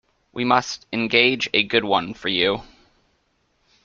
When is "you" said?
2.27-2.63